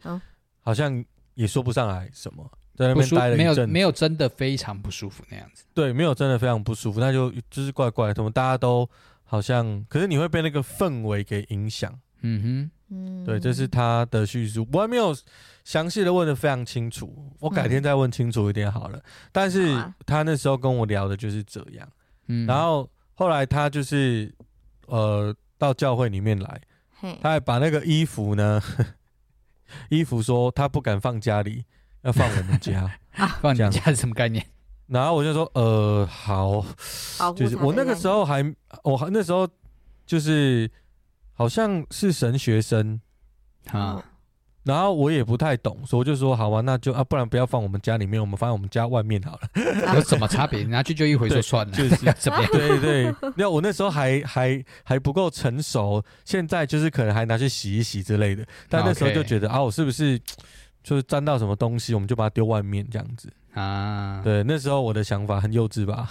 [0.62, 5.65] 好像也说不上来什么，在那边待了一阵，没有没有真的非常不舒服那样子。
[5.73, 8.89] 对，没有真的非常不舒服，那就就是怪怪的，怎么大家都
[9.26, 11.93] 好像，可是你会被那个氛围给影响。
[12.21, 15.15] 嗯哼，对，这是他的叙述，我还没有
[15.63, 18.97] 详细的问的非常清楚，我改天再问清楚一点好了。
[18.97, 21.88] 嗯、但是他那时候跟我聊的就是这样，
[22.27, 24.33] 嗯，然后后来他就是。
[24.89, 26.61] 呃，到教会里面来，
[27.21, 28.61] 他还把那个衣服呢，
[29.91, 31.65] 衣服说他不敢放家里，
[32.03, 32.89] 要放我们家，
[33.43, 34.45] 放你家是什么概念？
[34.87, 36.63] 然后我就说，呃，好，
[37.35, 38.41] 就是我那个时候还，
[38.83, 39.45] 我还那时候
[40.05, 40.71] 就是
[41.33, 43.01] 好像是神学生
[43.71, 44.01] 啊，
[44.67, 49.95] 然后我也不太懂，所以我就说好吧，那就啊，不然不要放我们家里面，我们放在我们家外面好了。
[49.95, 50.63] 有什么差别？
[50.65, 52.51] 拿去就一回就算了，就是怎么样？
[52.51, 58.45] 对 对，那我那时候还还还不够成熟，现在就是可能还拿去洗一洗之类的。
[58.67, 60.19] 但那时候就觉得.啊，我是不是
[60.84, 64.19] 就是沾到什么东西，我们就把它丢外面这样子啊？
[64.21, 66.10] 对，那时候我的想法很幼稚吧？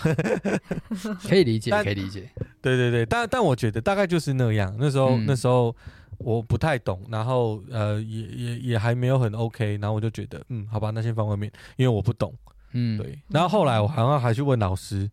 [1.28, 2.30] 可以理解，可以理解。
[2.62, 4.74] 对对对，但但我觉得大概就是那样。
[4.78, 5.76] 那时候、嗯、那时候。
[6.18, 12.34] 我不太懂，然后呃，也也也还没有很 OK，然后我就觉得，嗯，好吧，那先放外面，因为我不懂，
[12.72, 13.18] 嗯，对。
[13.28, 15.10] 然后后来我好像还去问老师，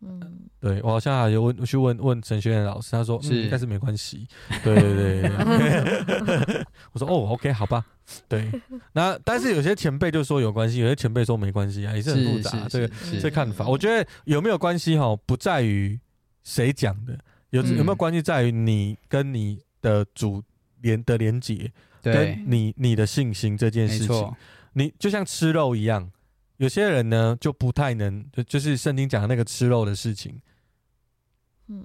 [0.00, 0.20] 嗯，
[0.60, 4.26] 对我好像还有问去问问陈学院的老师，他说，是，应该是没关系，
[4.62, 6.64] 对对对。
[6.92, 7.84] 我说哦，OK，好吧，
[8.28, 8.50] 对。
[8.92, 13.66] 那但是有些前辈就说有关系，有些前辈说没关系啊，也是很复杂，这个这看法。
[13.66, 15.98] 我觉得有没有关系哈，不在于
[16.44, 17.18] 谁讲的，
[17.50, 19.65] 有有没有关系在于你跟你。
[19.86, 20.42] 的主
[20.80, 21.70] 连的连接，
[22.02, 24.34] 跟你你的信心这件事情，
[24.72, 26.10] 你就像吃肉一样，
[26.56, 30.40] 有些人呢就不太能，就就是圣经讲的那个吃肉的事情，
[31.68, 31.84] 嗯，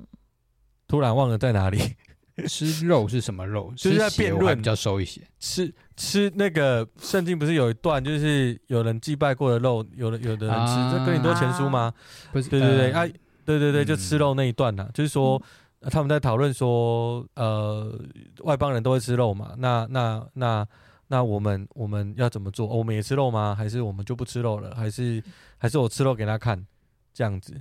[0.87, 1.77] 突然忘了在哪里，
[2.49, 3.71] 吃肉是什么肉？
[3.77, 4.57] 就是在辩论。
[4.57, 5.21] 比较熟一些。
[5.39, 11.93] 吃吃那个圣经不是有一段，就是有人祭拜过的肉，有的有的人吃，这跟你多前书吗？
[12.31, 13.05] 不是，对对对，啊，
[13.45, 15.39] 对对对，就吃肉那一段呐，就是说。
[15.89, 17.99] 他们在讨论说，呃，
[18.43, 19.55] 外邦人都会吃肉嘛？
[19.57, 20.67] 那那那
[21.07, 22.67] 那我们我们要怎么做？
[22.67, 23.55] 我们也吃肉吗？
[23.55, 24.75] 还是我们就不吃肉了？
[24.75, 25.23] 还是
[25.57, 26.65] 还是我吃肉给他看？
[27.13, 27.59] 这样子，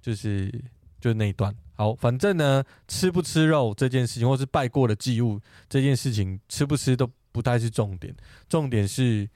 [0.00, 0.48] 就是
[1.00, 1.54] 就是那一段。
[1.74, 8.14] 好，反正呢，吃不吃肉这件事情，或是拜过的祭物这件事情，吃不吃都不太是重点。
[8.48, 9.28] 重点是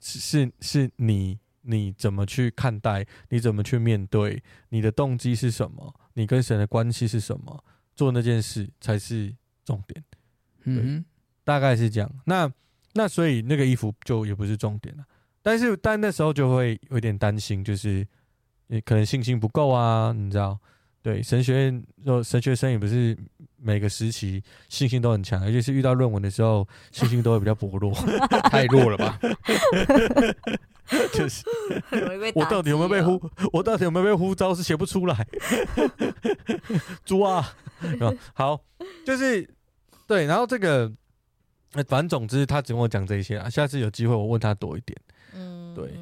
[0.00, 3.06] 是是你你怎么去看待？
[3.28, 4.42] 你怎么去面对？
[4.68, 5.94] 你的动机是什么？
[6.14, 7.64] 你跟神的关系是什么？
[7.94, 10.02] 做那件事才是重点。
[10.64, 11.04] 嗯，
[11.44, 12.10] 大概是这样。
[12.24, 12.50] 那
[12.94, 15.04] 那所以那个衣服就也不是重点了。
[15.42, 18.06] 但是但那时候就会有点担心，就是
[18.68, 20.58] 你可能信心不够啊，你知道？
[21.02, 23.16] 对，神学院说神学生也不是
[23.62, 27.92] 每个时期信心都很强，尤其是遇到论文的时候，信心都会比较薄弱。
[28.50, 29.18] 太弱了吧？
[31.12, 31.44] 就是，
[32.34, 33.20] 我到底有没有被呼？
[33.52, 34.54] 我到底有没有被呼招？
[34.54, 35.26] 是写不出来。
[37.04, 37.54] 猪啊！
[38.34, 38.60] 好，
[39.06, 39.48] 就是
[40.08, 40.90] 对，然后这个，
[41.86, 43.48] 反正总之他只跟我讲这些啊。
[43.48, 44.98] 下次有机会我问他多一点。
[45.34, 45.92] 嗯，对。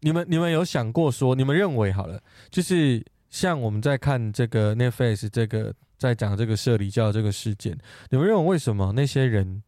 [0.00, 3.04] 你们你们有想过说，你们认为好了，就是
[3.36, 9.62] 像我们在看这个 Netflix 这个在讲这个社里教这个事件，你们认为为什么那些人，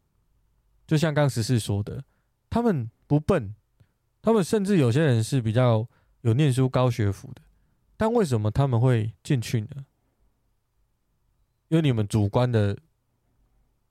[0.86, 2.02] 就像刚十四说的，
[2.48, 3.54] 他们不笨？
[4.22, 5.86] 他们甚至有些人是比较
[6.22, 7.42] 有念书高学府的，
[7.98, 9.68] 但为什么他们会进去呢？
[11.68, 12.74] 因为你们主观的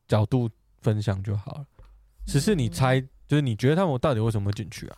[0.07, 0.49] 角度
[0.81, 1.67] 分享就好了。
[2.25, 4.97] 只是你猜，就是你觉得他们到底为什么进去啊？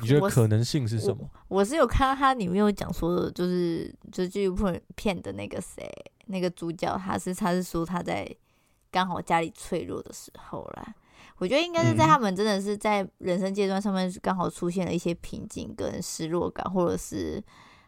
[0.00, 1.30] 你觉得可能性是什么？
[1.48, 5.88] 我，我是有看到他里面有讲说的，就是就是这部片的那个谁，
[6.26, 8.28] 那个主角，他是他是说他在
[8.90, 10.94] 刚好家里脆弱的时候啦。
[11.38, 17.42] 我觉得应该是在他们真的是在人生阶段上面刚好出现了一些瓶颈跟失落感，或者是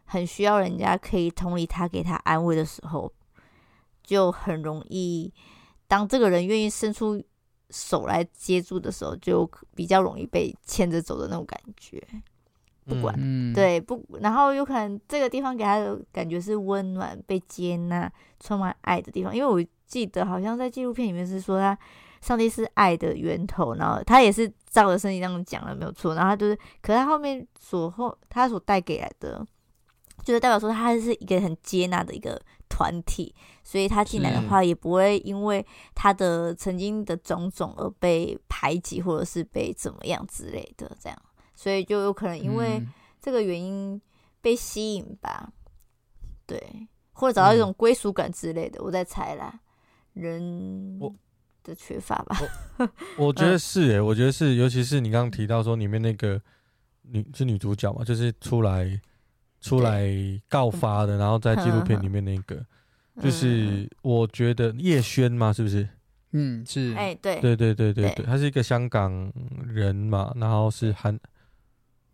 [0.05, 3.12] 很需要人家可以同理他、给他安慰的时候，
[4.03, 5.33] 就很容易，
[5.87, 7.23] 当这个人愿意伸出
[7.70, 12.02] 手来接住的时候，就比较容易被牵着走的那种感觉。
[12.85, 21.79] 不管、嗯、对不，然后有可能这个地方给他的感觉是温暖、被接纳、充满爱的地方，因为我记得好像在纪录片里面是说他。
[22.22, 26.14] 上帝是爱的源头，然后他也是照着圣经那样讲了，没有错。
[26.14, 29.46] 然后他就是，可是他后面所后他所带给来的，
[30.24, 32.40] 就是代表说他是一个很接纳的一个
[32.76, 41.16] 团体，所以他进来的话也不会因为他的曾经的种种而被排挤或者是被怎么样之类的，这样，
[41.54, 42.86] 所以就有可能因为
[43.18, 43.98] 这个原因
[44.42, 45.50] 被吸引吧，
[46.44, 49.60] 对，或者找到一种归属感之类的，我在猜啦，
[50.12, 51.00] 人。
[51.66, 52.38] 的缺乏吧，
[53.18, 53.32] 我。
[53.34, 56.40] 觉得是诶、欸，我觉得是，尤其是你刚刚提到说里面那个
[57.02, 59.00] 女是女主角嘛，就是出来
[59.68, 60.09] 出来
[60.48, 62.64] 告发的，然后在纪录片里面那个，
[63.22, 65.88] 就是我觉得叶轩嘛，是不是？
[66.33, 69.33] 嗯，是，哎，对，对对对对对，他是一个香港
[69.66, 71.18] 人嘛，然后是韩，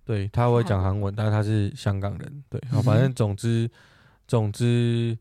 [0.04, 3.68] 对他会讲韩文，但是他是香港人，对，好，反正总之
[4.28, 5.18] 总之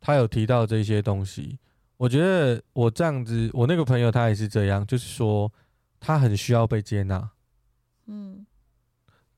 [0.00, 1.58] 他有提到这些东西。
[1.98, 5.52] 我觉得我这样子，我那个朋友他也是这样，就是说
[6.00, 7.30] 他很需要被接纳，
[8.06, 8.44] 嗯，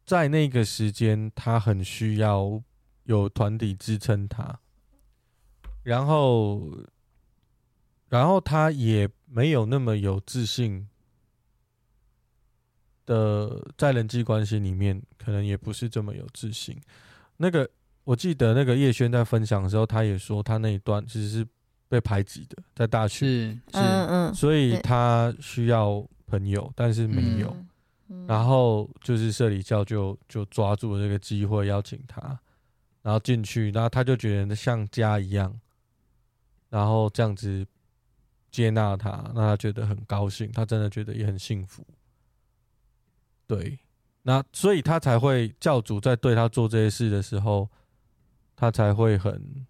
[0.05, 2.62] 在那个时间他很需要
[3.05, 4.59] 有团体支撑他，
[5.83, 6.62] 然后，
[8.09, 10.87] 然后他也没有那么有自信
[13.07, 16.79] 的在人际关系里面，可能也不是这么有自信。
[17.37, 17.69] 那个
[18.05, 21.47] 我记得那个叶轩在分享的时候，他也说他那一段其实是
[21.88, 27.57] 被排挤的，在大学是是嗯嗯，所以他需要朋友，但是没有。
[28.27, 32.21] 然后就是社里教就就抓住了这个机会邀请他，
[33.03, 35.59] 然后进去，然后他就觉得像家一样，
[36.69, 37.67] 然后这样子
[38.51, 41.85] 接纳他，让他觉得很高兴，他真的觉得也很幸福。
[43.47, 43.79] 对，
[44.23, 47.69] 那所以他才会教主在对他做这些事的时候，
[48.55, 49.67] 他才会很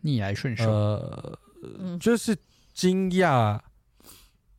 [0.00, 1.38] 逆来顺受，呃，
[2.00, 2.36] 就是
[2.72, 3.60] 惊讶。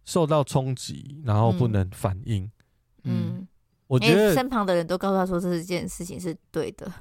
[0.05, 2.43] 受到冲击，然后不能反应。
[3.03, 3.47] 嗯，嗯
[3.87, 6.91] 我觉得、欸、身旁的人都告诉他说这件事情是对的。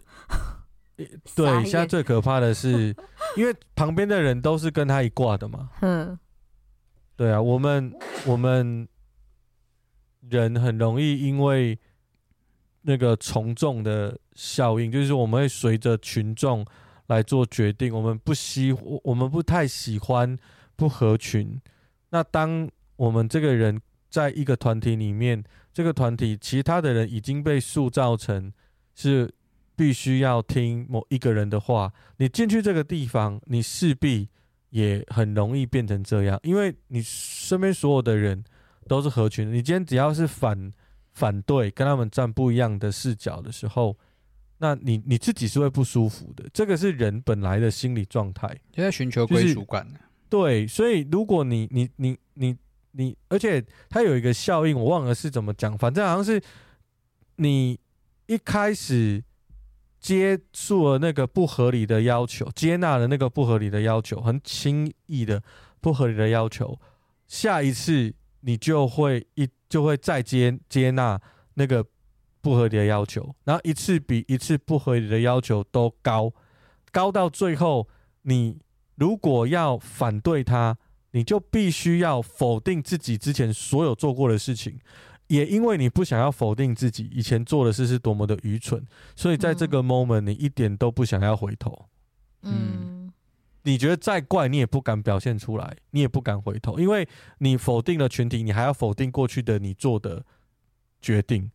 [1.35, 2.95] 对，现在最可怕的是，
[3.37, 5.71] 因为旁边的人都是跟他一挂的嘛。
[5.81, 6.17] 嗯，
[7.17, 7.93] 对啊，我们
[8.27, 8.87] 我们
[10.29, 11.77] 人很容易因为
[12.83, 16.65] 那个从众的效应，就是我们会随着群众
[17.07, 17.93] 来做决定。
[17.93, 20.37] 我们不喜，我们不太喜欢
[20.77, 21.61] 不合群。
[22.11, 22.69] 那当
[23.03, 25.43] 我们这个人在一个团体里面，
[25.75, 28.53] 这个团体其他的人已经被塑造成
[28.95, 29.29] 是
[29.75, 31.93] 必须要听某一个人的话。
[32.19, 34.29] 你进去这个地方，你势必
[34.71, 38.45] 也很容易变成这样，因为你身边所有的人
[38.87, 39.53] 都是合群。
[39.53, 40.71] 你今天只要是反
[41.13, 43.99] 反对，跟他们站不一样的视角的时候，
[44.59, 46.49] 那你你自己是会不舒服的。
[46.55, 49.85] 这个是人本来的心理状态，就在寻求归属感。
[50.29, 52.57] 对，所以如果你你你你。
[52.93, 56.41] 你而且它有一个效应，我忘了是怎么讲，反正好像是
[57.37, 57.79] 你
[58.27, 59.25] 一开始
[59.99, 65.43] 接受了那个不合理的要求，接纳了那个不合理的要求，很轻易的
[65.81, 66.79] 不合理的要求，
[67.29, 71.19] 下一次你就会一就会再接接纳
[71.55, 71.85] 那个
[72.43, 76.33] 不合理的要求，然后一次比一次不合理的要求都高，
[76.91, 77.89] 高到最后，
[78.23, 78.59] 你
[78.97, 80.77] 如果要反对他。
[81.13, 84.79] 你就必须要否定自己之前所有做过的事情，
[85.29, 91.87] 也因为你不想要否定自己以前做的事是多么的愚蠢，所以在这个 moment 你一点都不想要回头。
[92.43, 93.13] 嗯，
[93.63, 100.25] 你觉得再怪你也不敢表现出来，你也不敢回头，因为你否定了群体，你还要否定过去的你做的
[101.01, 101.51] 决定。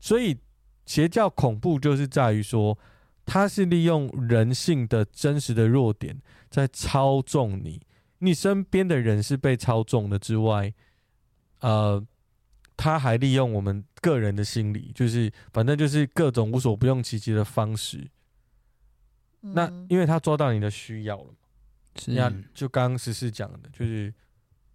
[0.00, 0.38] 所以
[0.86, 2.78] 邪教恐怖就是在于说，
[3.26, 7.80] 它是利用人性的真实的弱点在操纵你。
[8.18, 10.72] 你身边的人是被操纵的之外，
[11.60, 12.02] 呃，
[12.76, 18.08] 他还利用我们个人的心理，就是反正就是各种无所不用其极的方式。
[19.42, 21.36] 嗯、那因为他抓到你的需要了嘛，
[21.96, 24.12] 是那就刚刚十四讲的，就是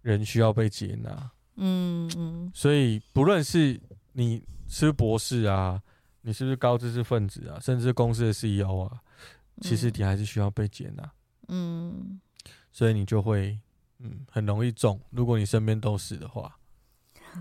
[0.02, 1.30] 人需要被接纳。
[1.56, 3.80] 嗯嗯，所以不论是
[4.12, 5.82] 你是博士啊，
[6.22, 9.00] 你是不是高知识分子啊，甚至公司的 CEO 啊，
[9.60, 11.12] 其实你还是需要被接纳。
[11.48, 12.20] 嗯。
[12.72, 13.58] 所以你就会，
[13.98, 15.00] 嗯，很容易中。
[15.10, 16.58] 如果你身边都是的话，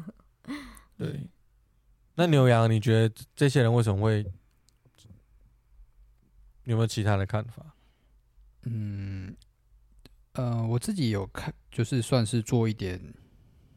[0.98, 1.28] 对。
[2.16, 4.26] 那牛羊，你觉得这些人为什么会？
[6.66, 7.66] 有没有其他的看法？
[8.64, 9.34] 嗯，
[10.34, 13.02] 呃，我自己有看，就是算是做一点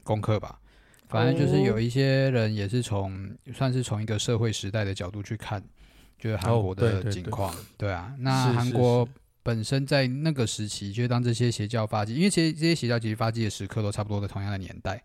[0.02, 0.60] 功课吧。
[1.08, 5.62] 反正就是有一些人也是从，算是从一个社会时代的角度去看，
[6.18, 7.50] 就是韩国的情况。
[7.50, 9.08] 哦、对，对，对，对啊，那韩国。
[9.42, 15.02] 本身在那个时期，就当这些邪教发迹，因为其实这些邪教其实发迹的时刻都差不多的同样的年代，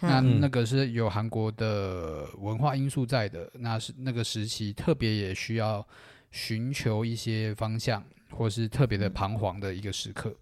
[0.00, 5.86] 嗯、那那个是有韩国的文化因素在的，那是那个时期特别也需要
[6.30, 10.30] 寻求一些方向，或是特别的彷徨的一个时刻。
[10.30, 10.36] 嗯、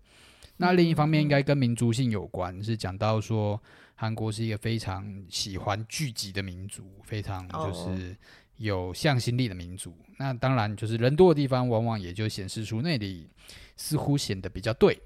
[0.59, 3.61] 那另一方面应该跟民族性有关，是讲到说
[3.97, 8.17] 韩国是一个非常喜欢聚集的民族，非常就是。
[8.63, 13.29] 有向心力的民族，那当然就是人多的地方，往往也就显示出那里
[13.77, 14.97] 似乎显得比较对，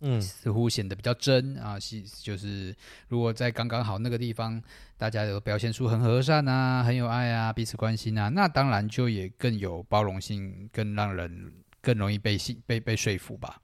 [0.00, 1.78] 嗯，似乎显得比较真啊。
[1.78, 2.74] 是就是，
[3.08, 4.58] 如果在刚刚好那个地方，
[4.96, 13.60] 大家有表现出很和善啊，很有爱啊，彼此关心啊，那当然就也更有包容性，更让人更容易被信被被说服吧。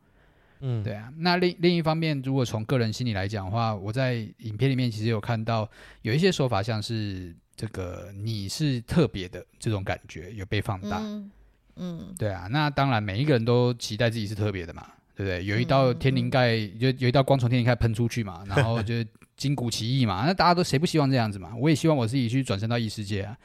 [0.60, 1.10] 嗯，对啊。
[1.16, 5.66] 那另另一方面，如果从个人心理来讲的话，我在影片里面其实有看到
[6.02, 7.34] 有一些说法，像是。
[7.58, 11.30] 这个你是特别的这种感觉有被放大，嗯，
[11.74, 15.44] 嗯，对啊，那当然每一个人都期待自己是特别的嘛，对不对？
[15.44, 18.94] 有一道天灵盖，就有一道光从天灵盖喷出去嘛，然后就
[19.36, 21.52] 筋骨奇异嘛，那大家都谁不希望这样子嘛？
[21.56, 23.36] 我也希望我自己去转身到异世界啊，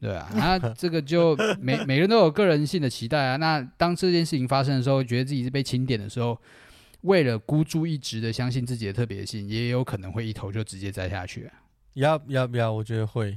[0.00, 3.36] 对啊，那这个就每 每个人都有个人性的期待啊。
[3.36, 6.36] 那当这件事情发生的时候，觉得自己是被钦点的时候，
[7.02, 11.48] 为了孤注一掷的相信自己的特别性，也有可能会一头就直接栽下去。
[11.94, 12.72] 要要不要？
[12.72, 13.36] 我觉得会，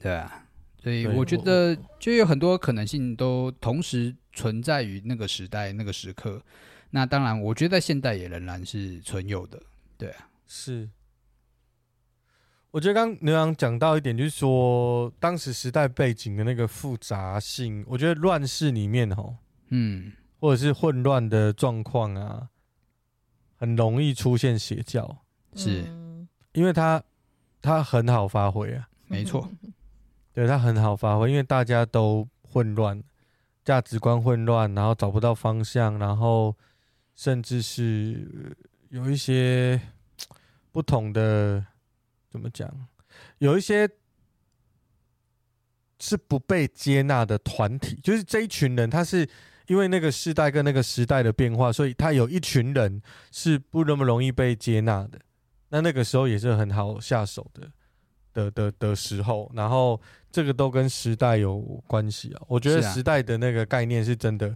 [0.00, 0.46] 对啊。
[0.82, 6.42] 所以我觉得就有很多可能性都同时存在于那个时代那个时刻。
[6.88, 9.62] 那当然，我觉得在现代也仍然是存有的。
[9.98, 10.88] 对啊，是。
[12.70, 19.36] 我觉得刚牛羊讲到一点，就是说当时时代背景的那个复杂性，我觉得乱世里面吼，
[19.68, 22.48] 嗯，或者是混乱的状况啊，
[23.56, 25.24] 很容易出现邪教，
[25.54, 25.84] 是
[26.52, 27.02] 因为它
[27.60, 29.46] 它很好发挥啊，没错。
[30.32, 33.02] 对，他很好发挥，因为大家都混乱，
[33.64, 36.56] 价值观混乱，然后找不到方向，然后
[37.16, 38.56] 甚至是
[38.90, 39.80] 有一些
[40.70, 41.64] 不同的，
[42.30, 42.70] 怎么讲？
[43.38, 43.88] 有一些
[45.98, 49.28] 是不被接纳的团体，就是这一群人，他是
[49.66, 55.18] 因为那个时代跟那个时代的变化，所以他有一群人是不那么容易被接纳的。
[55.70, 57.70] 那那个时候也是很好下手的。
[58.32, 60.00] 的的的时候，然后
[60.30, 62.42] 这个都跟时代有关系啊。
[62.48, 64.54] 我觉得时代的那个概念是真的，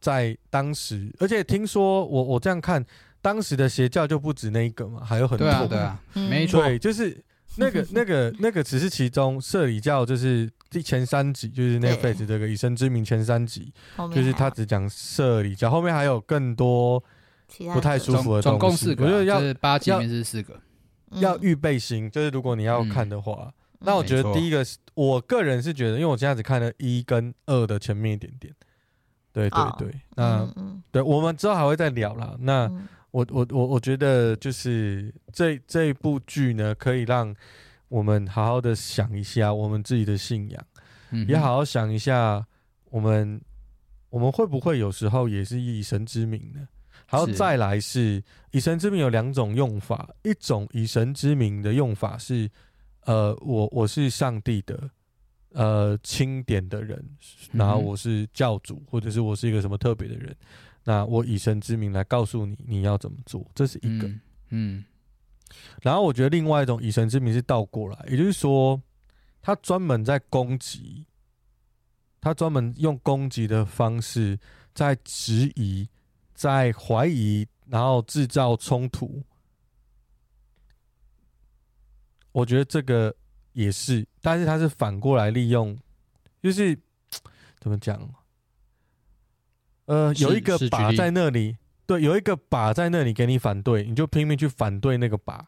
[0.00, 2.84] 在当时，而且听说我我这样看，
[3.22, 5.46] 当时的邪教就不止那一个嘛，还有很多。
[5.46, 7.24] 对啊，对啊，没错，对，就是
[7.56, 13.72] 那个那个那个只是其中，摄理教就是第前三集，就是那个 Faith 这个以身之名前三集，
[14.12, 17.02] 就是他只讲摄理教，后面还有更多
[17.72, 18.58] 不太舒服的东西。
[18.58, 20.60] 总共四个，我觉得要是八集里面是四个。
[21.20, 28.54] 要预备心，就是如果你要看的话，嗯、那我觉得第一个是，我个人是觉得，因为我现在只看了一跟二的前面一点点，
[29.32, 32.36] 对对对，哦、那、嗯、对，我们之后还会再聊啦。
[32.40, 32.70] 那
[33.10, 37.34] 我我我我觉得就是这这一部剧呢，可以让
[37.88, 40.66] 我们好好的想一下我们自己的信仰，
[41.10, 42.44] 嗯、也好好想一下
[42.90, 43.40] 我们
[44.10, 46.66] 我们会不会有时候也是以神之名呢？
[47.14, 52.50] 然后再来是以神之名有两种用法，一种以神之名的用法是，
[53.02, 54.90] 呃，我我是上帝的
[55.50, 57.02] 呃钦点的人，
[57.52, 60.34] 然后我是教主，或者是我是一个什么特别的人，
[60.82, 64.84] 那我以神之名来告诉你你要怎么做，这是一个，嗯，嗯，
[65.82, 68.80] 然后我觉得另外一种以神之名是倒过来，也就是说，
[69.40, 71.06] 他专门在攻击，
[72.20, 74.38] 他专门用攻击的方式
[74.74, 75.88] 在质疑。
[76.34, 79.22] 在怀疑，然后制造冲突，
[82.32, 83.14] 我觉得这个
[83.52, 85.78] 也是，但是他是反过来利用，
[86.42, 86.78] 就是
[87.58, 88.12] 怎么讲？
[89.86, 91.56] 呃，有一个靶在那里，
[91.86, 95.40] 对，有一个靶在那里给你反对，你就拼命去反对那个靶，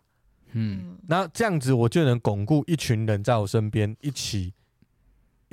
[0.53, 4.55] 嗯，那这样子我就能巩固一群人在我身边一起。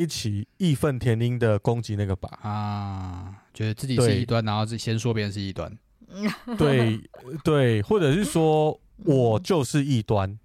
[0.03, 2.27] 一起义愤填膺的攻击那个靶。
[2.41, 5.75] 啊，觉得自己是异端，然后自己先说别人是异端，
[6.57, 7.01] 对
[7.43, 10.37] 对，或者是说我就是异端。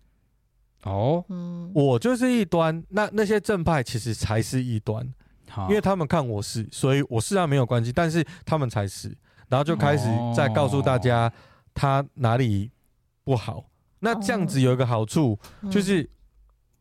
[0.84, 1.24] 哦，
[1.74, 5.04] 我就是异端，那那些正派其实才是异端，
[5.68, 9.08] 因为他们看我是，所以我是啊没有关系，但是他们才是，
[9.48, 11.30] 然后就开始再告诉大家
[11.74, 12.70] 他哪里
[13.24, 13.68] 不好。
[13.98, 15.36] 那这样子有一个好处
[15.68, 16.08] 就是，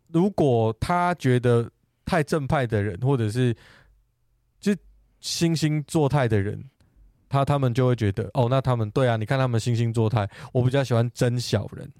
[0.09, 1.69] 如果他觉得。
[2.07, 3.53] 太正派的人，或者是
[4.61, 4.71] 就
[5.21, 6.63] 惺惺作态的人，
[7.27, 11.91] 他他们就会觉得，哦，那他们对啊，你看他们惺惺作态，我比较喜欢真小人，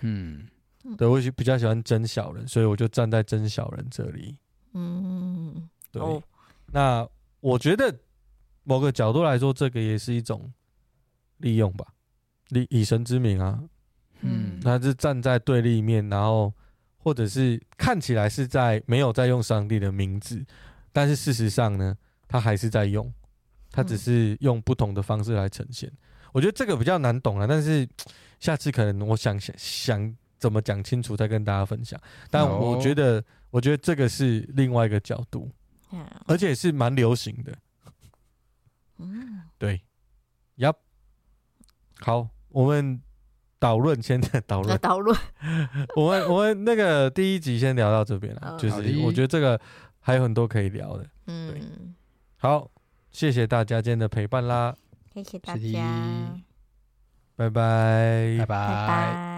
[0.00, 0.48] 嗯，
[0.96, 4.36] 对，我比较喜欢真小人，所以我就站在真小人这里，
[4.72, 6.20] 嗯，对，哦、
[6.72, 7.08] 那
[7.38, 7.94] 我觉得
[8.64, 10.52] 某个角度来说，这个也是一种
[11.36, 11.86] 利用吧，
[12.50, 13.62] 以以神之名啊，
[14.22, 16.52] 嗯，他是站在对立面，然后。
[17.00, 20.44] 或者是看起来是在没有在用上帝的名字，
[20.92, 21.96] 但是事实上呢，
[22.26, 23.10] 他还是在用，
[23.70, 25.88] 他只是用不同的方式来呈现。
[25.88, 25.98] 嗯、
[26.32, 27.88] 我觉得这个比较难懂了，但是
[28.40, 31.98] 下次可能我想想想怎么讲清楚再跟大家分享。
[32.30, 35.50] 但我觉得，哦、我觉得这个是另外一个角度，
[35.92, 37.56] 嗯、而且是蛮流行的。
[38.98, 39.80] 嗯，对，
[40.56, 40.72] 呀，
[42.00, 43.00] 好，我们。
[43.58, 44.78] 导论，先在导论。
[44.78, 45.16] 导论，
[45.96, 49.60] 我们我们那个第一集先聊到这边了，就是我觉得这个
[50.00, 51.06] 还有很多可以聊的。
[51.26, 51.94] 嗯，
[52.36, 52.70] 好，
[53.10, 54.74] 谢谢大家今天的陪伴啦，
[55.12, 56.40] 谢谢大家，
[57.36, 59.37] 拜拜，拜拜。